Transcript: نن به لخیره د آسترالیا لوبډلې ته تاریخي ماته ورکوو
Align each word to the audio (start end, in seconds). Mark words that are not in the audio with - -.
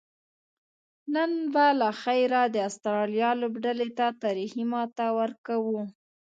نن 1.13 1.31
به 1.53 1.65
لخیره 1.81 2.41
د 2.53 2.55
آسترالیا 2.67 3.29
لوبډلې 3.41 3.89
ته 3.97 4.05
تاریخي 4.23 4.63
ماته 4.73 5.05
ورکوو 5.19 5.79